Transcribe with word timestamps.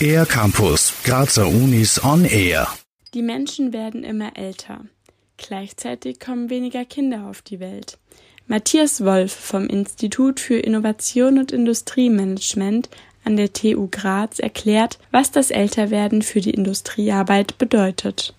Air 0.00 0.26
Campus, 0.26 0.92
Grazer 1.04 1.46
Unis 1.48 2.02
on 2.04 2.24
Air. 2.24 2.68
Die 3.14 3.22
Menschen 3.22 3.72
werden 3.72 4.04
immer 4.04 4.36
älter. 4.36 4.84
Gleichzeitig 5.36 6.20
kommen 6.20 6.50
weniger 6.50 6.84
Kinder 6.84 7.26
auf 7.28 7.42
die 7.42 7.60
Welt. 7.60 7.98
Matthias 8.46 9.04
Wolf 9.04 9.32
vom 9.32 9.66
Institut 9.66 10.38
für 10.38 10.58
Innovation 10.58 11.38
und 11.38 11.50
Industriemanagement 11.50 12.88
an 13.24 13.36
der 13.36 13.52
TU 13.52 13.88
Graz 13.90 14.38
erklärt, 14.38 14.98
was 15.10 15.32
das 15.32 15.50
Älterwerden 15.50 16.22
für 16.22 16.40
die 16.40 16.52
Industriearbeit 16.52 17.58
bedeutet. 17.58 18.34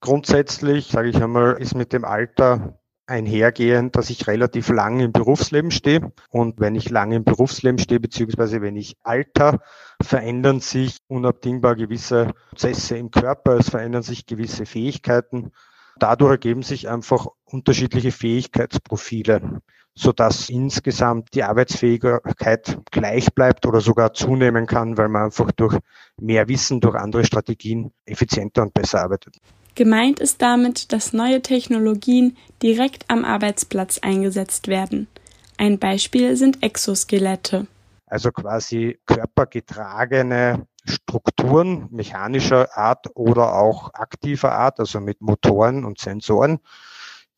Grundsätzlich, 0.00 0.88
sage 0.88 1.10
ich 1.10 1.22
einmal, 1.22 1.60
ist 1.60 1.76
mit 1.76 1.92
dem 1.92 2.04
Alter 2.04 2.76
einhergehend, 3.06 3.96
dass 3.96 4.10
ich 4.10 4.26
relativ 4.26 4.68
lang 4.68 5.00
im 5.00 5.12
Berufsleben 5.12 5.70
stehe. 5.70 6.12
Und 6.30 6.60
wenn 6.60 6.74
ich 6.74 6.90
lange 6.90 7.16
im 7.16 7.24
Berufsleben 7.24 7.78
stehe, 7.78 8.00
beziehungsweise 8.00 8.62
wenn 8.62 8.76
ich 8.76 8.96
alter, 9.02 9.60
verändern 10.00 10.60
sich 10.60 10.98
unabdingbar 11.08 11.76
gewisse 11.76 12.32
Prozesse 12.50 12.96
im 12.96 13.10
Körper, 13.10 13.58
es 13.58 13.70
verändern 13.70 14.02
sich 14.02 14.26
gewisse 14.26 14.66
Fähigkeiten. 14.66 15.52
Dadurch 15.98 16.32
ergeben 16.32 16.62
sich 16.62 16.88
einfach 16.88 17.26
unterschiedliche 17.44 18.12
Fähigkeitsprofile, 18.12 19.60
sodass 19.94 20.48
insgesamt 20.48 21.34
die 21.34 21.42
Arbeitsfähigkeit 21.42 22.78
gleich 22.90 23.34
bleibt 23.34 23.66
oder 23.66 23.80
sogar 23.80 24.14
zunehmen 24.14 24.66
kann, 24.66 24.96
weil 24.96 25.08
man 25.08 25.24
einfach 25.24 25.52
durch 25.52 25.78
mehr 26.16 26.48
Wissen, 26.48 26.80
durch 26.80 26.94
andere 26.94 27.24
Strategien 27.24 27.92
effizienter 28.06 28.62
und 28.62 28.72
besser 28.72 29.02
arbeitet. 29.02 29.36
Gemeint 29.74 30.20
ist 30.20 30.42
damit, 30.42 30.92
dass 30.92 31.14
neue 31.14 31.40
Technologien 31.40 32.36
direkt 32.62 33.04
am 33.08 33.24
Arbeitsplatz 33.24 33.98
eingesetzt 33.98 34.68
werden. 34.68 35.08
Ein 35.56 35.78
Beispiel 35.78 36.36
sind 36.36 36.62
Exoskelette. 36.62 37.66
Also 38.06 38.32
quasi 38.32 38.98
körpergetragene 39.06 40.66
Strukturen 40.84 41.88
mechanischer 41.90 42.76
Art 42.76 43.06
oder 43.14 43.54
auch 43.54 43.94
aktiver 43.94 44.52
Art, 44.52 44.78
also 44.78 45.00
mit 45.00 45.22
Motoren 45.22 45.86
und 45.86 45.98
Sensoren, 45.98 46.58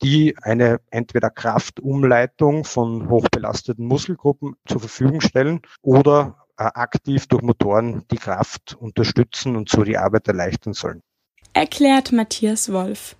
die 0.03 0.35
eine 0.43 0.81
entweder 0.91 1.31
Kraftumleitung 1.31 2.65
von 2.65 3.09
hochbelasteten 3.09 3.87
Muskelgruppen 3.87 4.57
zur 4.67 4.81
Verfügung 4.81 5.21
stellen 5.21 5.61
oder 5.83 6.47
äh, 6.57 6.65
aktiv 6.65 7.29
durch 7.29 7.43
Motoren 7.43 8.05
die 8.11 8.17
Kraft 8.17 8.75
unterstützen 8.75 9.55
und 9.55 9.69
so 9.69 9.85
die 9.85 9.99
Arbeit 9.99 10.27
erleichtern 10.27 10.73
sollen 10.73 11.03
erklärt 11.55 12.13
Matthias 12.13 12.73
Wolf. 12.73 13.17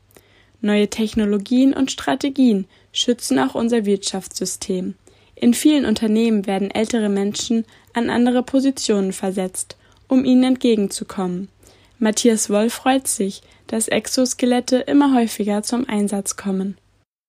Neue 0.61 0.91
Technologien 0.91 1.73
und 1.73 1.91
Strategien 1.91 2.67
schützen 2.93 3.39
auch 3.39 3.55
unser 3.55 3.87
Wirtschaftssystem. 3.87 4.95
In 5.35 5.55
vielen 5.55 5.85
Unternehmen 5.85 6.47
werden 6.47 6.71
ältere 6.71 7.09
Menschen 7.09 7.65
an 7.93 8.11
andere 8.11 8.43
Positionen 8.43 9.13
versetzt, 9.13 9.77
um 10.09 10.25
ihnen 10.25 10.45
entgegenzukommen. 10.45 11.49
Matthias 11.99 12.51
Wolf 12.51 12.75
freut 12.75 13.07
sich, 13.09 13.43
dass 13.67 13.89
Exoskelette 13.89 14.79
immer 14.79 15.15
häufiger 15.15 15.63
zum 15.63 15.89
Einsatz 15.89 16.37
kommen. 16.37 16.77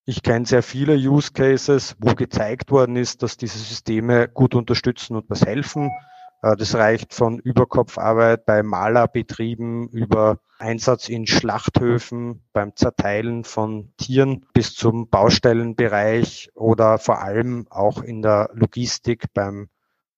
Ich 0.08 0.22
kenne 0.22 0.46
sehr 0.46 0.62
viele 0.62 0.96
Use 0.96 1.32
Cases, 1.34 1.96
wo 2.00 2.14
gezeigt 2.14 2.72
worden 2.72 2.96
ist, 2.96 3.24
dass 3.24 3.38
diese 3.38 3.58
Systeme 3.58 4.28
gut 4.28 4.54
unterstützen 4.54 5.16
und 5.16 5.30
was 5.30 5.46
helfen. 5.46 5.92
Äh, 6.46 6.56
das 6.56 6.76
reicht 6.76 7.14
von 7.14 7.40
Überkopfarbeit 7.40 8.46
bei 8.46 8.62
Malerbetrieben 8.62 9.90
über 9.90 10.40
Einsatz 10.60 11.10
in 11.10 11.26
Schlachthöfen 11.26 12.44
beim 12.54 12.76
Zerteilen 12.76 13.44
von 13.44 13.92
Tieren 13.98 14.46
bis 14.54 14.76
zum 14.76 15.10
Baustellenbereich 15.10 16.50
oder 16.54 17.00
vor 17.00 17.22
allem 17.22 17.66
auch 17.70 18.02
in 18.02 18.22
der 18.22 18.52
Logistik 18.54 19.34
beim 19.34 19.70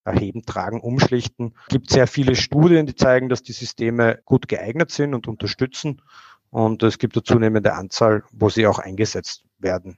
Erheben, 0.04 0.46
Tragen, 0.46 0.80
Umschlichten. 0.80 1.54
Es 1.68 1.74
gibt 1.74 1.90
sehr 1.90 2.08
viele 2.08 2.36
Studien, 2.36 2.86
die 2.86 2.96
zeigen, 2.96 3.30
dass 3.30 3.44
die 3.44 3.52
Systeme 3.52 4.20
gut 4.26 4.48
geeignet 4.48 4.92
sind 4.92 5.14
und 5.14 5.28
unterstützen. 5.28 6.02
Und 6.50 6.82
es 6.84 6.98
gibt 6.98 7.18
eine 7.18 7.24
zunehmende 7.24 7.74
Anzahl, 7.74 8.24
wo 8.32 8.50
sie 8.50 8.68
auch 8.68 8.80
eingesetzt 8.80 9.44
werden. 9.60 9.98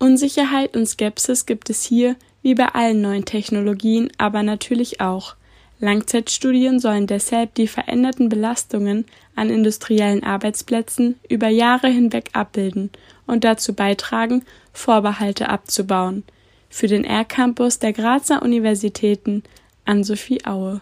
Unsicherheit 0.00 0.76
und 0.76 0.86
Skepsis 0.86 1.46
gibt 1.46 1.70
es 1.70 1.84
hier, 1.84 2.16
wie 2.42 2.56
bei 2.56 2.66
allen 2.66 3.00
neuen 3.00 3.24
Technologien, 3.24 4.10
aber 4.18 4.42
natürlich 4.42 5.00
auch. 5.00 5.36
Langzeitstudien 5.80 6.80
sollen 6.80 7.06
deshalb 7.06 7.54
die 7.54 7.66
veränderten 7.66 8.28
Belastungen 8.28 9.04
an 9.36 9.50
industriellen 9.50 10.22
Arbeitsplätzen 10.22 11.16
über 11.28 11.48
Jahre 11.48 11.88
hinweg 11.88 12.30
abbilden 12.32 12.90
und 13.26 13.44
dazu 13.44 13.74
beitragen, 13.74 14.44
Vorbehalte 14.72 15.48
abzubauen. 15.48 16.24
Für 16.68 16.86
den 16.86 17.04
R-Campus 17.04 17.78
der 17.78 17.92
Grazer 17.92 18.42
Universitäten 18.42 19.42
an 19.84 20.04
Sophie 20.04 20.44
Aue. 20.44 20.80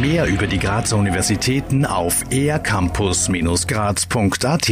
Mehr 0.00 0.26
über 0.26 0.46
die 0.46 0.58
Grazer 0.58 0.98
Universitäten 0.98 1.86
auf 1.86 2.22
ercampus-graz.at 2.30 4.68